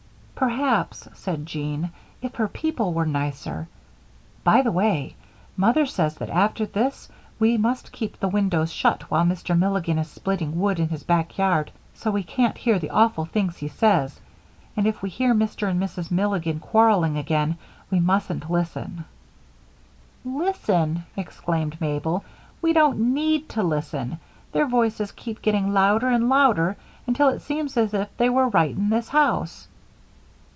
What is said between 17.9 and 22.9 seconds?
we mustn't listen." "Listen!" exclaimed Mabel. "We